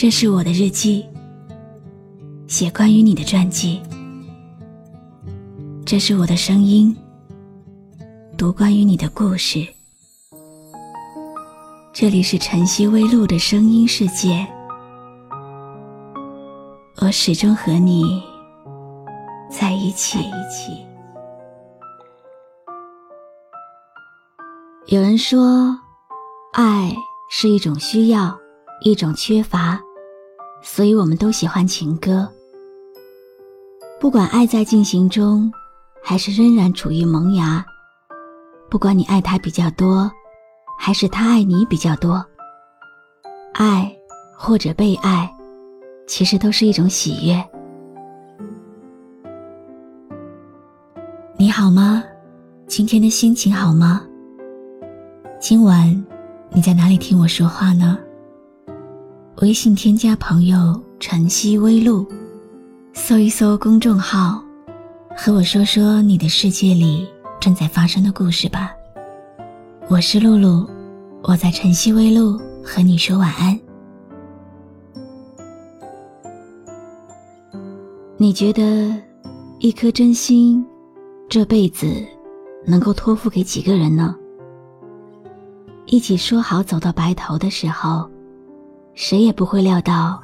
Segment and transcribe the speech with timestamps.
[0.00, 1.04] 这是我的日记，
[2.48, 3.82] 写关于你的传记。
[5.84, 6.96] 这是我的声音，
[8.34, 9.62] 读关于你的故事。
[11.92, 14.46] 这里是晨曦微露的声音世界，
[17.02, 18.22] 我始终和你
[19.50, 20.18] 在一起。
[24.86, 25.78] 有人说，
[26.54, 26.90] 爱
[27.28, 28.34] 是一种需要，
[28.80, 29.78] 一种缺乏，
[30.62, 32.28] 所以我们都喜欢情歌。
[34.00, 35.52] 不管爱在进行中，
[36.02, 37.62] 还是仍然处于萌芽；
[38.70, 40.10] 不管你爱他比较多，
[40.78, 42.24] 还是他爱你比较多，
[43.52, 43.94] 爱
[44.36, 45.30] 或者被爱，
[46.06, 47.44] 其实都是一种喜悦。
[51.36, 52.02] 你好吗？
[52.66, 54.02] 今天的心情好吗？
[55.40, 56.04] 今晚
[56.50, 57.98] 你在哪里听我说话呢？
[59.40, 62.06] 微信添加朋友“晨曦微露”，
[62.92, 64.44] 搜一搜公众号，
[65.16, 67.08] 和我说说你的世界里
[67.40, 68.70] 正在发生的故事吧。
[69.88, 70.68] 我是露露，
[71.22, 73.58] 我在晨曦微露和你说晚安。
[78.18, 78.94] 你觉得
[79.58, 80.62] 一颗真心
[81.30, 81.86] 这辈子
[82.66, 84.14] 能够托付给几个人呢？
[85.86, 88.06] 一起说好走到白头的时候，
[88.94, 90.20] 谁也不会料到，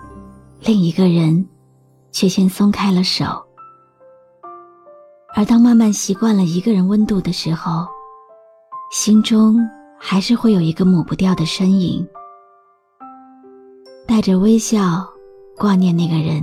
[0.60, 1.46] 另一个人
[2.12, 3.24] 却先松开了手。
[5.34, 7.86] 而当慢慢习惯了一个人温度的时候，
[8.90, 9.58] 心中
[9.98, 12.06] 还是会有一个抹不掉的身影，
[14.06, 15.06] 带着微笑
[15.56, 16.42] 挂念那个人，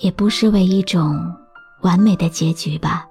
[0.00, 1.18] 也不失为一种
[1.82, 3.06] 完美的结局吧。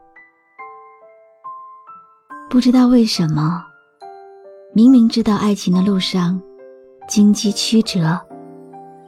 [2.50, 3.64] 不知道为什么。
[4.74, 6.40] 明明知道爱情的路上
[7.08, 8.20] 荆棘曲折，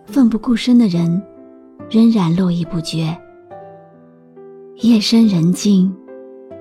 [0.05, 1.21] 奋不顾身的人
[1.89, 3.15] 仍然络绎不绝。
[4.77, 5.93] 夜深人静，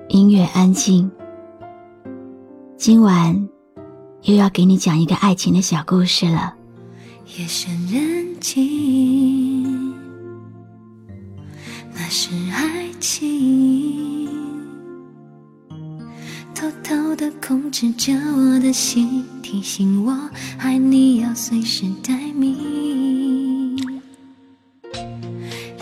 [0.09, 1.09] 音乐安静。
[2.75, 3.49] 今晚
[4.23, 6.53] 又要给你讲一个爱情的小故事了。
[7.37, 9.93] 夜深人静，
[11.93, 13.78] 那是爱情。
[17.19, 20.17] 的控制着我的心，提醒我
[20.57, 22.55] 爱你要随时待命。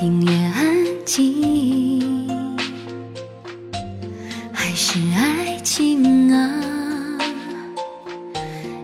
[0.02, 0.66] 音乐安
[1.06, 2.28] 静，
[4.52, 7.20] 还是爱情啊？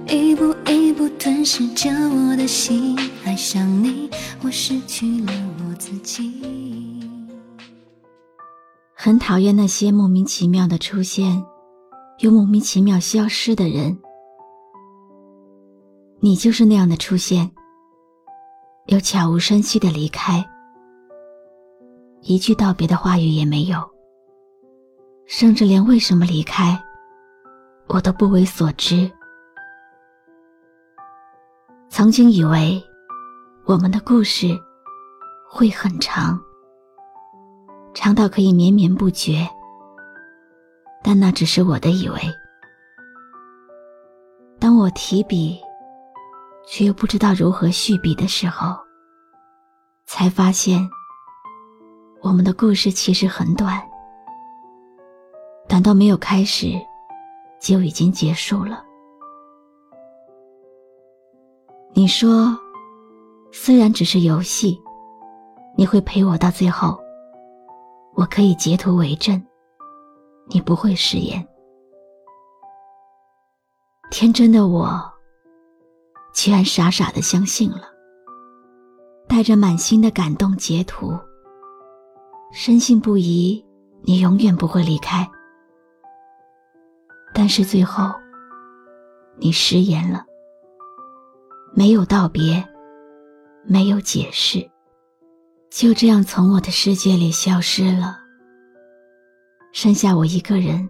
[0.08, 4.08] 一步一步吞噬着我的心，爱上你，
[4.44, 5.34] 我失去了
[5.68, 6.32] 我自己。
[8.94, 11.44] 很讨厌那些莫名其妙的出现。
[12.24, 14.00] 又莫名其妙消失的人，
[16.22, 17.52] 你就是那样的出现，
[18.86, 20.42] 又悄无声息的离开，
[22.22, 23.78] 一句道别的话语也没有，
[25.26, 26.82] 甚至连为什么离开，
[27.88, 29.12] 我都不为所知。
[31.90, 32.82] 曾经以为
[33.66, 34.58] 我们的故事
[35.52, 36.40] 会很长，
[37.94, 39.46] 长到可以绵绵不绝。
[41.04, 42.18] 但那只是我的以为。
[44.60, 45.60] 当我提笔，
[46.66, 48.74] 却又不知道如何续笔的时候，
[50.06, 50.80] 才发现，
[52.22, 53.82] 我们的故事其实很短，
[55.68, 56.72] 短到没有开始，
[57.60, 58.82] 就已经结束了。
[61.94, 62.58] 你说，
[63.52, 64.82] 虽然只是游戏，
[65.76, 66.98] 你会陪我到最后，
[68.16, 69.40] 我可以截图为证。
[70.48, 71.46] 你不会食言。
[74.12, 75.02] 天真的我，
[76.34, 77.82] 居然傻傻的相信了，
[79.28, 81.18] 带着满心的感动截图，
[82.52, 83.64] 深信不疑
[84.04, 85.28] 你永远不会离开。
[87.34, 88.14] 但是最后，
[89.38, 90.24] 你食言了，
[91.74, 92.64] 没有道别，
[93.66, 94.70] 没有解释，
[95.72, 98.20] 就这样从我的世界里消失了。
[99.74, 100.88] 剩下我一个人，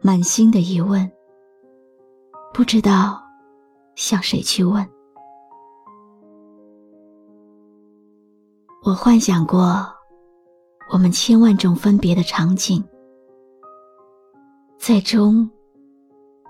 [0.00, 1.08] 满心的疑问，
[2.54, 3.22] 不知道
[3.94, 4.84] 向谁去问。
[8.82, 9.86] 我幻想过
[10.90, 12.82] 我们千万种分别的场景，
[14.78, 15.48] 最终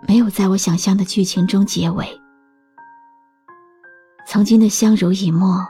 [0.07, 2.07] 没有在我想象的剧情中结尾。
[4.25, 5.67] 曾经的相濡以沫，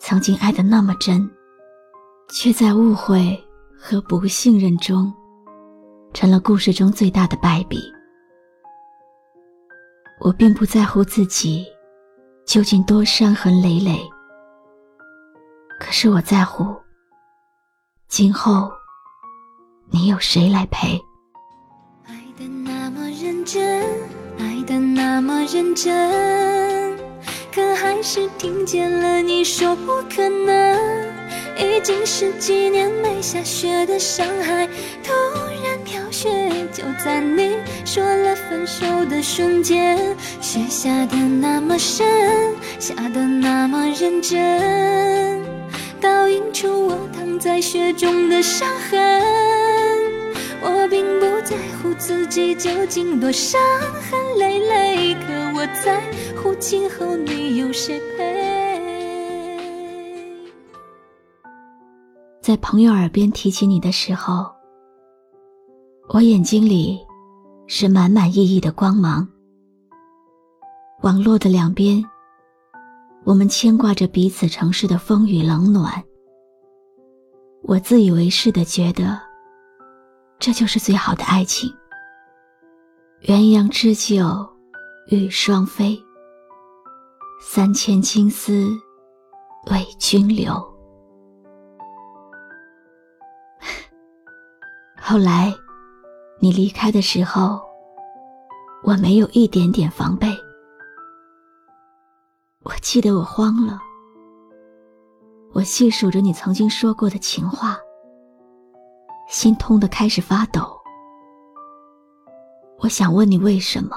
[0.00, 1.30] 曾经爱的那么真，
[2.28, 3.44] 却在误会。
[3.80, 5.12] 和不信任中，
[6.12, 7.80] 成了故事中最大的败笔。
[10.20, 11.64] 我并不在乎自己
[12.44, 14.00] 究竟多伤痕累累。
[15.78, 16.74] 可是我在乎，
[18.08, 18.68] 今后
[19.90, 21.00] 你有谁来陪？
[22.04, 23.86] 爱的那么认真，
[24.38, 26.98] 爱的那么认真，
[27.54, 31.07] 可还是听见了你说不可能。
[31.88, 34.68] 经十几年没下雪的上海，
[35.02, 35.10] 突
[35.64, 36.28] 然飘雪，
[36.70, 39.98] 就在你说了分手的瞬间。
[40.38, 42.06] 雪下的那么深，
[42.78, 45.42] 下的那么认真，
[45.98, 49.22] 倒映出我躺在雪中的伤痕。
[50.60, 53.58] 我并不在乎自己究竟多伤
[54.10, 56.02] 痕累累，可我在
[56.36, 58.27] 乎今后你有谁陪。
[62.48, 64.50] 在朋友耳边提起你的时候，
[66.08, 66.98] 我眼睛里
[67.66, 69.28] 是满满意意的光芒。
[71.02, 72.02] 网络的两边，
[73.26, 76.02] 我们牵挂着彼此城市的风雨冷暖。
[77.64, 79.20] 我自以为是的觉得，
[80.38, 81.70] 这就是最好的爱情。
[83.24, 84.48] 鸳鸯织就
[85.10, 86.02] 玉双飞，
[87.42, 88.70] 三千青丝
[89.70, 90.77] 为君留。
[95.10, 95.54] 后来，
[96.38, 97.58] 你离开的时候，
[98.84, 100.28] 我没有一点点防备。
[102.62, 103.80] 我记得我慌了，
[105.54, 107.78] 我细数着你曾经说过的情话，
[109.30, 110.78] 心痛的开始发抖。
[112.78, 113.96] 我想问你为什么，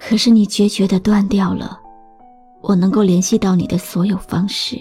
[0.00, 1.78] 可是你决绝的断掉了
[2.62, 4.80] 我能够联系到你的所有方式，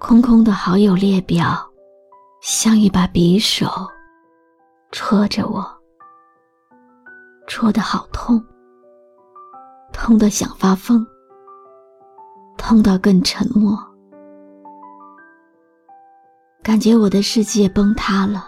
[0.00, 1.67] 空空的好友列表。
[2.40, 3.66] 像一把匕首，
[4.92, 5.64] 戳着我，
[7.48, 8.42] 戳得好痛，
[9.92, 11.04] 痛得想发疯，
[12.56, 13.76] 痛到更沉默，
[16.62, 18.46] 感觉我的世界崩塌了，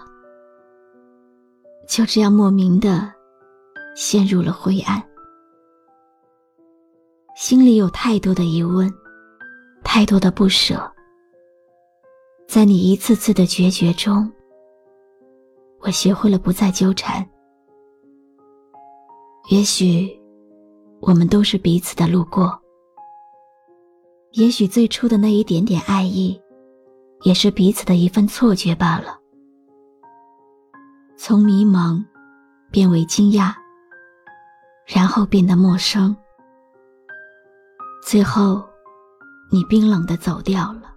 [1.89, 3.13] 就这样莫名的
[3.97, 5.03] 陷入了灰暗，
[7.35, 8.89] 心里有太多的疑问，
[9.83, 10.81] 太多的不舍。
[12.51, 14.29] 在你一次次的决绝中，
[15.83, 17.25] 我学会了不再纠缠。
[19.53, 20.11] 也许，
[21.01, 22.61] 我们都是彼此的路过。
[24.33, 26.37] 也许最初的那一点点爱意，
[27.23, 29.17] 也是彼此的一份错觉罢了。
[31.17, 32.05] 从迷茫，
[32.73, 33.55] 变为惊讶，
[34.85, 36.17] 然后变得陌生，
[38.05, 38.61] 最后，
[39.53, 40.91] 你冰冷的走掉了。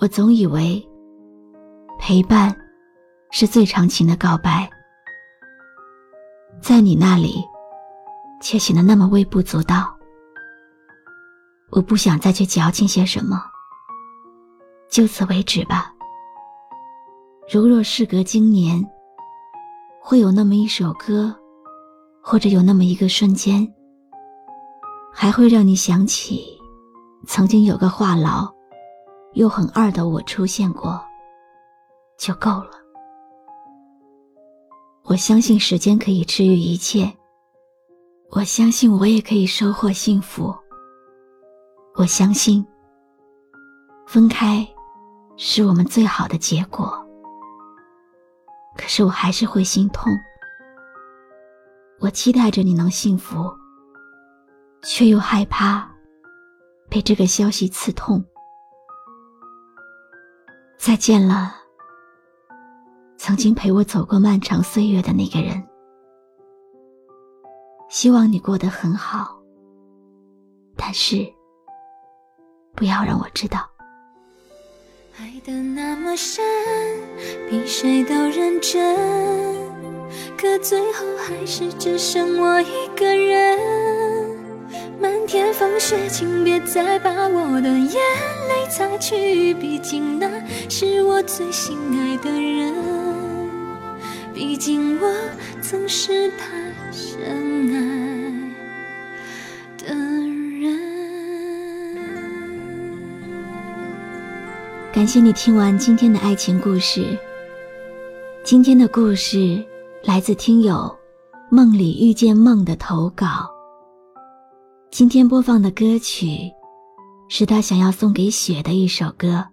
[0.00, 0.86] 我总以为，
[1.98, 2.54] 陪伴
[3.30, 4.68] 是最长情的告白，
[6.60, 7.42] 在你那里，
[8.42, 9.96] 却显得那么微不足道。
[11.70, 13.40] 我不想再去矫情些什么，
[14.90, 15.92] 就此为止吧。
[17.52, 18.84] 如若事隔经年，
[20.00, 21.34] 会有那么一首歌，
[22.22, 23.66] 或者有那么一个瞬间，
[25.12, 26.60] 还会让你想起，
[27.26, 28.53] 曾经有个话痨。
[29.34, 31.00] 又很二的我出现过，
[32.18, 32.70] 就够了。
[35.04, 37.12] 我相信时间可以治愈一切，
[38.30, 40.54] 我相信我也可以收获幸福。
[41.96, 42.64] 我相信，
[44.06, 44.66] 分开
[45.36, 47.04] 是我们最好的结果。
[48.76, 50.12] 可是我还是会心痛。
[52.00, 53.52] 我期待着你能幸福，
[54.82, 55.88] 却又害怕
[56.88, 58.24] 被这个消息刺痛。
[60.86, 61.54] 再见了，
[63.16, 65.64] 曾经陪我走过漫长岁月的那个人。
[67.88, 69.40] 希望你过得很好，
[70.76, 71.26] 但是
[72.74, 73.66] 不要让我知道。
[75.18, 76.44] 爱的那么深，
[77.48, 78.94] 比谁都认真，
[80.36, 83.93] 可最后还是只剩我一个人。
[85.00, 90.30] 漫天风雪，请别再把我的眼泪擦去，毕竟那
[90.68, 92.74] 是我最心爱的人，
[94.34, 95.14] 毕竟我
[95.60, 96.46] 曾是他
[96.92, 97.20] 深
[97.74, 97.76] 爱
[99.78, 100.78] 的人。
[104.92, 107.04] 感谢你听完今天的爱情故事。
[108.44, 109.64] 今天的故事
[110.02, 110.94] 来自听友
[111.50, 113.53] 梦里遇见梦的投稿。
[114.94, 116.48] 今天播放的歌曲，
[117.28, 119.44] 是他想要送给雪的一首歌。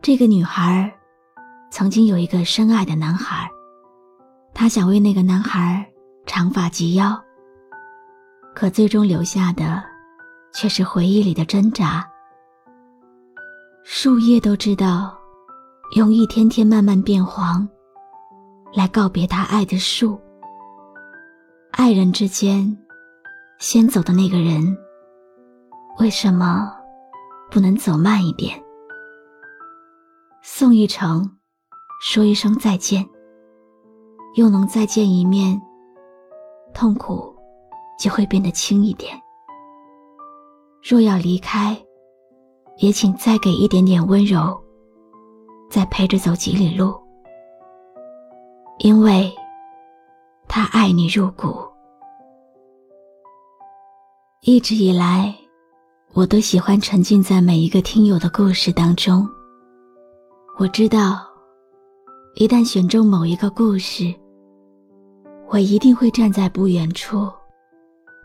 [0.00, 0.90] 这个女孩，
[1.70, 3.46] 曾经有一个深爱的男孩，
[4.54, 5.86] 她想为那个男孩
[6.24, 7.22] 长发及腰，
[8.54, 9.84] 可最终留下的，
[10.54, 12.02] 却是回忆里的挣扎。
[13.84, 15.14] 树叶都知道，
[15.94, 17.68] 用一天天慢慢变黄，
[18.72, 20.18] 来告别他爱的树。
[21.72, 22.74] 爱人之间，
[23.58, 24.62] 先走的那个人，
[25.98, 26.72] 为什么
[27.50, 28.56] 不能走慢一点？
[30.42, 31.28] 送一程，
[32.00, 33.04] 说一声再见，
[34.36, 35.60] 又能再见一面，
[36.72, 37.34] 痛苦
[37.98, 39.20] 就会变得轻一点。
[40.80, 41.76] 若要离开，
[42.76, 44.56] 也请再给一点点温柔，
[45.68, 46.94] 再陪着走几里路，
[48.78, 49.34] 因为
[50.46, 51.56] 他爱你入骨。
[54.48, 55.38] 一直以来，
[56.14, 59.28] 我都喜欢沉浸在每一个听友的故事当中。
[60.56, 61.20] 我知道，
[62.34, 64.04] 一旦选中某一个故事，
[65.48, 67.30] 我一定会站在不远处，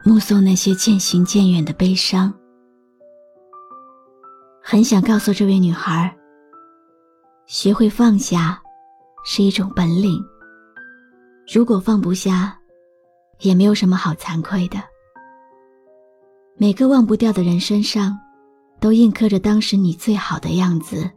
[0.06, 2.34] 目送那些渐行渐远的悲伤。
[4.62, 6.16] 很想告诉这位女孩，
[7.48, 8.58] 学会放下
[9.26, 10.24] 是一种本领。
[11.54, 12.58] 如果放不下，
[13.42, 14.82] 也没有什么好惭愧的。
[16.56, 18.18] 每个忘不掉的人身上，
[18.80, 21.10] 都印刻着当时你最好的样子。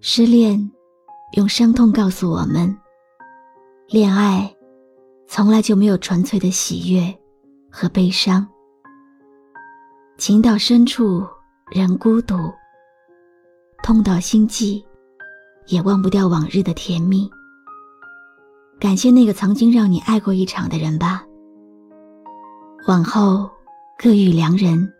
[0.00, 0.70] 失恋，
[1.36, 2.74] 用伤痛告诉我们，
[3.88, 4.52] 恋爱
[5.26, 7.16] 从来就没有纯粹的喜悦
[7.70, 8.46] 和悲伤。
[10.16, 11.24] 情到深处
[11.70, 12.36] 人孤独，
[13.82, 14.84] 痛到心悸，
[15.66, 17.30] 也忘不掉往日的甜蜜。
[18.80, 21.24] 感谢那个曾经让你爱过一场的人吧。
[22.88, 23.50] 往后
[23.98, 24.90] 各遇良人，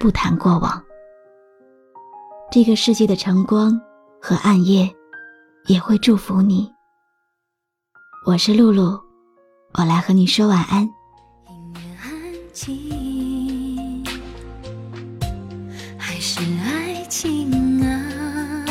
[0.00, 0.82] 不谈过往。
[2.50, 3.78] 这个世界的晨光
[4.18, 4.90] 和暗夜，
[5.66, 6.72] 也会祝福你。
[8.24, 8.98] 我是露露，
[9.74, 10.88] 我来和你说晚安。
[15.98, 18.64] 还是爱情啊，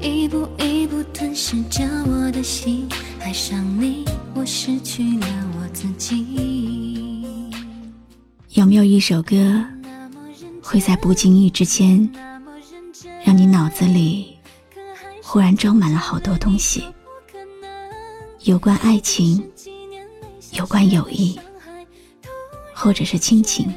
[0.00, 2.88] 一步一步吞噬着我的心，
[3.20, 4.04] 爱上你，
[4.34, 6.49] 我失去了我自己。
[8.70, 9.64] 没有一首歌，
[10.62, 12.08] 会在不经意之间，
[13.24, 14.38] 让你脑子里
[15.24, 16.84] 忽然装满了好多东西？
[18.42, 19.44] 有关爱情，
[20.52, 21.36] 有关友谊，
[22.72, 23.74] 或者是亲情。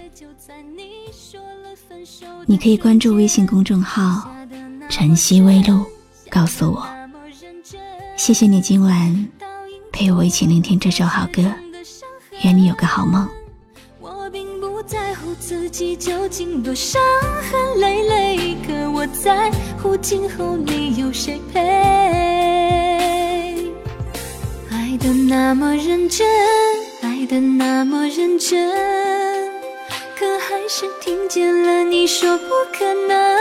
[2.45, 4.29] 你可以关注微信公众号
[4.91, 5.83] “晨曦微露”，
[6.29, 6.87] 告诉我。
[8.15, 9.27] 谢谢你今晚
[9.91, 11.51] 陪我一起聆听这首好歌，
[12.43, 13.27] 愿你有个好梦。
[15.45, 17.01] 自己究竟多伤
[17.51, 21.59] 痕累累，可我在乎今后你有谁陪。
[24.71, 26.25] 爱的那么认真，
[27.01, 28.71] 爱的那么认真。
[30.17, 33.37] 可还是听见了你说不可能，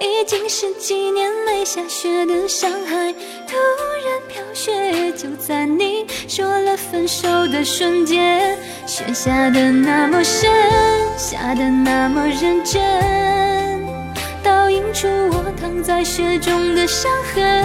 [0.00, 3.12] 已经十几年没下雪的上海，
[3.46, 3.54] 突
[4.64, 10.48] 却，就在你说了分手的瞬间，雪下的那么深，
[11.18, 12.80] 下的那么认真，
[14.40, 17.64] 倒映出我躺在雪中的伤痕。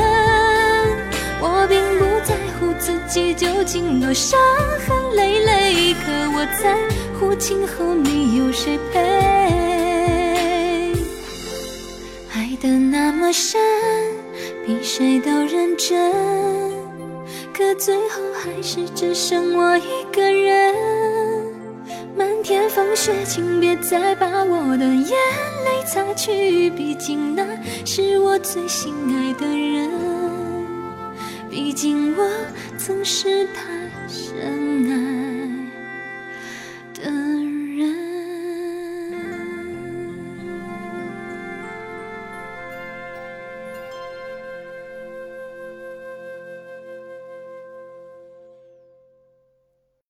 [1.39, 4.39] 我并不在乎自己究竟多伤
[4.87, 6.75] 痕累累，可我在。
[7.19, 8.99] 乎今后你有谁陪？
[12.33, 13.59] 爱的那么深，
[14.65, 16.11] 比谁都认真，
[17.57, 20.75] 可最后还是只剩我一个人。
[22.15, 25.09] 漫天风雪，请别再把我的眼
[25.65, 27.43] 泪擦去，毕竟那
[27.83, 29.89] 是我最心爱的人，
[31.49, 32.29] 毕竟我
[32.77, 33.63] 曾是他
[34.07, 34.37] 深
[34.91, 35.16] 爱。